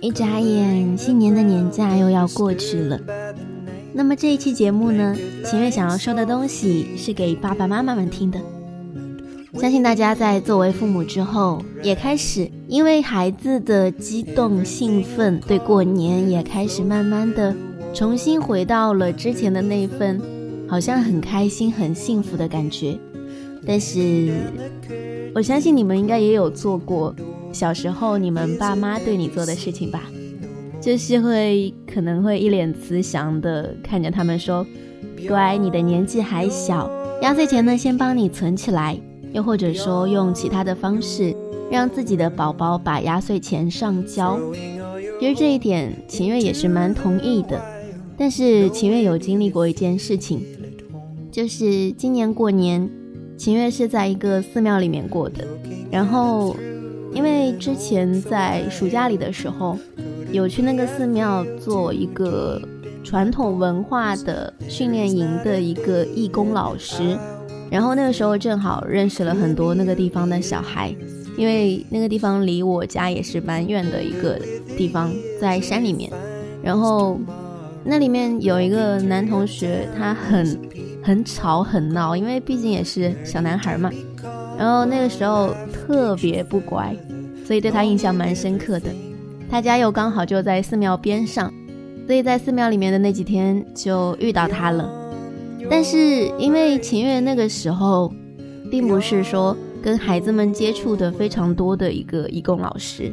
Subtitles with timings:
[0.00, 2.98] 一眨眼新年的年假又要过去了。
[3.92, 8.40] 那么这一期节目呢，秦月想要说的东西是给爸爸妈妈们听的。
[9.54, 17.54] 相信大家在作为父母之后，也开始因为孩子的激动兴奋，对过年也开始慢慢的
[17.92, 20.18] 重新回到了之前的那份
[20.66, 22.98] 好像很开心、很幸福的感觉。
[23.66, 24.32] 但是，
[25.34, 27.14] 我相信你们应该也有做过。
[27.52, 30.04] 小时候，你们爸妈对你做的事情吧，
[30.80, 34.64] 就是会可能会一脸慈祥的看着他们说
[35.28, 36.90] ：“乖，你的年纪还小，
[37.22, 38.98] 压岁钱呢，先帮你存起来。”
[39.32, 41.32] 又或者说用其他的方式
[41.70, 44.40] 让自己的宝宝把压岁钱上交。
[45.20, 47.60] 其实这一点，秦月也是蛮同意的。
[48.16, 50.44] 但是秦月有经历过一件事情，
[51.30, 52.90] 就是今年过年，
[53.36, 55.46] 秦月是在一个寺庙里面过的，
[55.90, 56.56] 然后。
[57.12, 59.76] 因为之前在暑假里的时候，
[60.32, 62.60] 有去那个寺庙做一个
[63.02, 67.18] 传统文化的训练营的一个义工老师，
[67.70, 70.94] 然后那个时候正好认识了很多那个地方的小孩，
[71.36, 74.38] 因为那个地方离我家也是蛮远的一个
[74.76, 76.10] 地方，在山里面，
[76.62, 77.18] 然后
[77.82, 80.60] 那里面有一个男同学，他很
[81.02, 83.90] 很吵很闹，因为毕竟也是小男孩嘛。
[84.58, 85.54] 然后那个时候
[85.90, 86.94] 特别不乖，
[87.44, 88.86] 所以对他印象蛮深刻的。
[89.50, 91.52] 他家又刚好就在寺庙边上，
[92.06, 94.88] 所以在寺庙里面的那几天就遇到他了。
[95.68, 98.12] 但是因为秦月那个时候，
[98.70, 103.12] 并不是说跟孩子们接触的非常多的一个义工老师，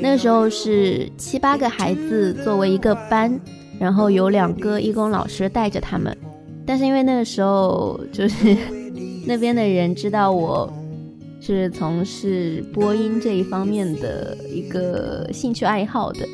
[0.00, 3.38] 那个时候是七八个孩子作为一个班，
[3.78, 6.16] 然后有两个义工老师带着他们。
[6.64, 8.56] 但是因为那个时候就是
[9.28, 10.72] 那边的人知道我。
[11.46, 16.26] 是从事播音这一方面的一个兴趣爱好的，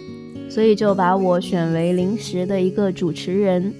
[0.48, 3.74] 所以就把我选为临时的一个主持人，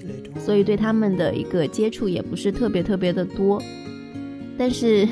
[0.45, 3.63] 所以对他们的一个接触也不是特别特别的多。
[4.57, 5.07] 但是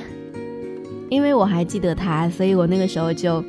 [1.10, 3.42] 因为我还记得他，所以我那个时候就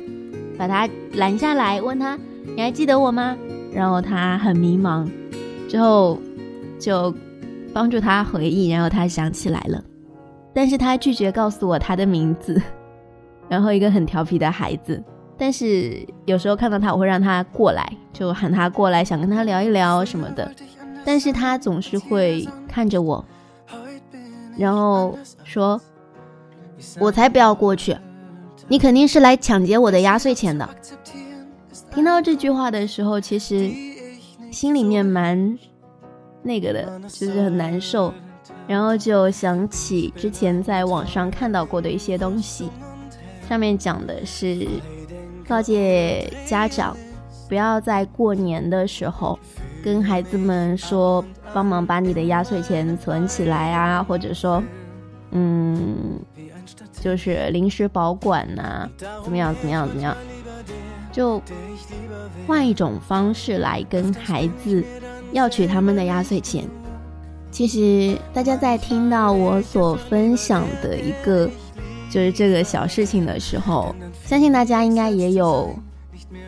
[0.57, 2.17] 把他拦下来，问他
[2.55, 3.35] ：“你还记得我吗？”
[3.75, 5.05] 然后他很迷茫，
[5.67, 6.17] 之后
[6.79, 7.13] 就
[7.73, 9.83] 帮助他回忆，然后他想起来了。
[10.53, 12.61] 但是他拒绝告诉我他的名字，
[13.47, 15.03] 然后一个很调皮的孩子。
[15.37, 20.51] 但是有时候看到他，我会让他过来，就喊他过来，想跟他聊一聊什么的。
[21.03, 23.25] 但是他总是会看着我，
[24.55, 25.81] 然后说
[27.01, 27.97] ：“我才不要过去，
[28.67, 30.69] 你肯定是来抢劫我的压岁钱的。
[31.89, 33.71] ”听到这句话的时候，其实
[34.51, 35.57] 心里面蛮
[36.43, 38.13] 那个的，就是很难受。
[38.67, 42.69] 然后就想起之前在网上看到过的一些东西，
[43.49, 44.67] 上面讲的是
[45.47, 46.95] 告诫家长
[47.49, 49.37] 不要在过年的时候
[49.83, 51.23] 跟孩子们说
[51.53, 54.63] 帮忙把你的压岁钱存起来啊，或者说，
[55.31, 56.19] 嗯，
[57.01, 58.87] 就是临时保管呐，
[59.23, 60.15] 怎么样怎么样怎么样，
[61.11, 61.41] 就
[62.47, 64.81] 换一种方式来跟孩子
[65.33, 66.65] 要取他们的压岁钱。
[67.51, 71.49] 其实大家在听到我所分享的一个
[72.09, 73.93] 就是这个小事情的时候，
[74.25, 75.69] 相信大家应该也有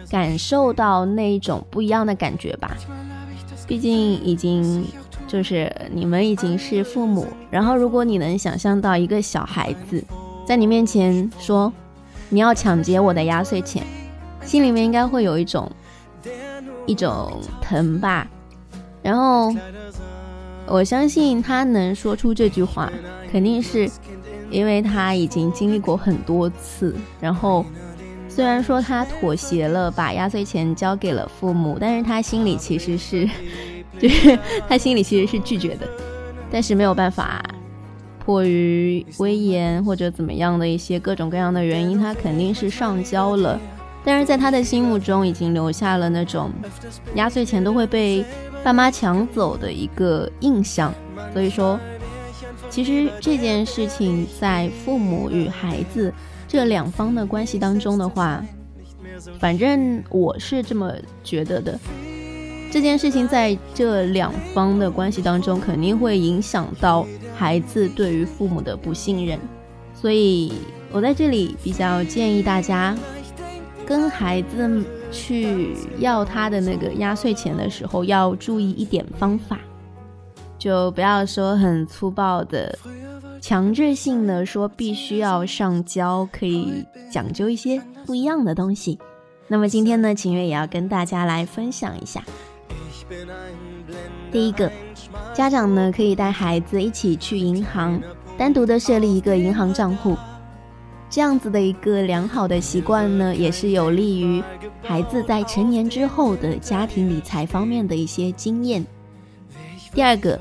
[0.09, 2.75] 感受到那一种不一样的感觉吧。
[3.68, 3.94] 毕竟
[4.24, 4.86] 已经
[5.28, 10.03] 就是你们已经是父母，然后如果你能想象到一个小孩子
[10.47, 11.72] 在你面前说
[12.30, 13.86] 你要抢劫我的压岁钱，
[14.46, 15.69] 心里面应该会有一种
[16.86, 18.25] 一种疼吧，
[19.02, 19.53] 然后。
[20.66, 22.91] 我相信他能说出这句话，
[23.31, 23.90] 肯定是
[24.50, 26.96] 因为他已经经历过很多次。
[27.19, 27.66] 然后，
[28.29, 33.30] 虽然说他妥协了，把压岁钱交给了父母，但是他心里其实是，
[34.00, 35.88] 就是 他心里其实是拒绝的。
[36.50, 37.44] 但是没有办法，
[38.24, 43.59] 迫于威严或者怎么样的一些各种各样的原因，他肯定是上交了。
[44.06, 46.51] 但是在他的心目中，已经留下了那种
[47.16, 48.25] 压岁钱都会被。
[48.63, 50.94] 爸妈抢走的一个印象，
[51.33, 51.77] 所以说，
[52.69, 56.13] 其实这件事情在父母与孩子
[56.48, 58.42] 这两方的关系当中的话，
[59.38, 60.94] 反正我是这么
[61.25, 61.77] 觉得的。
[62.71, 67.06] 这件事情在这两方的关系当中，肯定会影响到
[67.36, 69.38] 孩子对于父母的不信任。
[69.94, 70.54] 所以
[70.89, 72.98] 我在这里比较建议大家
[73.86, 74.83] 跟孩子。
[75.13, 79.60] 去要他的那个压岁钱的时候，要注意一点方法，
[80.57, 82.77] 就不要说很粗暴的、
[83.39, 89.00] 强制性的说必须要上交，可以讲究一些不一样的东西。
[89.48, 92.24] 那么今天呢，秦月也要跟大家来分享一下。
[94.31, 94.71] 第一个，
[95.33, 98.01] 家长呢可以带孩子一起去银行，
[98.38, 100.18] 单独的设立一个银行账户，
[101.13, 104.44] 这样子的一个良好的习惯呢，也是有利于
[104.81, 108.83] 孩子在成年之后的家庭理财方面的一些经验。
[109.94, 110.39] 第二个，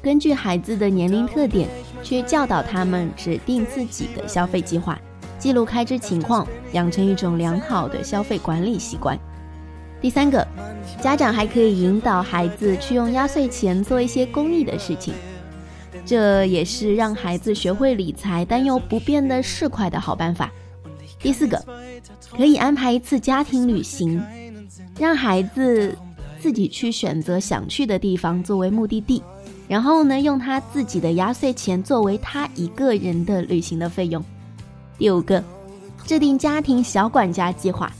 [0.00, 1.68] 根据孩子的年龄特点，
[2.02, 4.98] 去教导他们指定自己的消费计划，
[5.38, 9.18] 记录开支情况，养成一种良好的消费管理习惯。
[10.00, 10.42] 第三个，
[11.02, 15.12] 家长还可以引导孩子去用压岁钱做一些公益的事情，
[16.04, 20.50] 这也是让孩子学会理财但又不变得市侩的好办法。
[21.18, 21.64] 第四个，
[22.36, 24.22] 可以安排一次家庭旅行，
[24.98, 25.96] 让孩子
[26.38, 29.22] 自己去选择想去的地方作为目的地，
[29.66, 34.22] 然后呢，用他自己的压岁钱作为他一个人的旅行的费用。
[34.98, 35.42] 第五个，
[36.04, 37.92] 制定家庭小管家计划。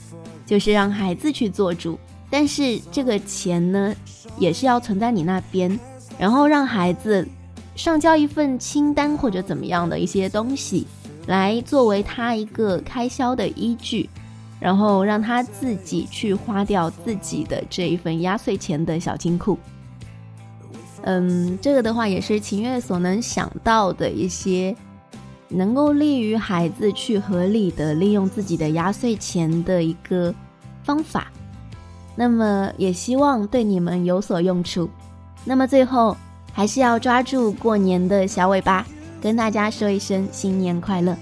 [0.45, 1.97] 就是让孩子去做主，
[2.29, 3.95] 但是这个钱呢，
[4.37, 5.79] 也是要存在你那边，
[6.19, 7.27] 然后让孩子
[7.75, 10.87] 上交一份清单或者怎么样的一些东西，
[11.27, 14.09] 来作为他一个开销的依据，
[14.59, 19.57] 然后让他自己去花掉自己的这一份压岁钱的小金库。
[21.03, 24.75] 嗯，这个的话也是秦月所能想到的一些。
[25.47, 30.33] 能够利于孩子去合理的利用自己的压岁钱的一个
[30.83, 31.31] 方法，
[32.15, 34.89] 那么也希望对你们有所用处。
[35.45, 36.17] 那么最后
[36.55, 38.85] 还是要抓住过年的小尾巴，
[39.21, 41.13] 跟大家说一声新年快乐。